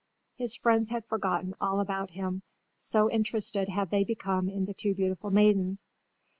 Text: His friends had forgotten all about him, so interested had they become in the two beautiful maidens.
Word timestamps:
His 0.35 0.55
friends 0.55 0.89
had 0.89 1.05
forgotten 1.05 1.53
all 1.61 1.79
about 1.79 2.09
him, 2.09 2.41
so 2.75 3.07
interested 3.07 3.69
had 3.69 3.91
they 3.91 4.03
become 4.03 4.49
in 4.49 4.65
the 4.65 4.73
two 4.73 4.95
beautiful 4.95 5.29
maidens. 5.29 5.87